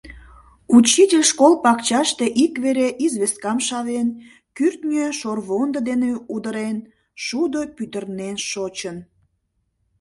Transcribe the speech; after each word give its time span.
—Учитель 0.77 1.25
школ 1.31 1.53
пакчаште 1.63 2.25
ик 2.43 2.53
вере 2.63 2.87
известкам 3.05 3.57
шавен, 3.67 4.07
кӱртньӧ 4.57 5.05
шорвондо 5.19 5.79
дене 5.89 6.11
удырен— 6.33 6.77
шудо 7.25 7.61
пӱтырнен 7.75 8.35
шочын! 8.49 8.97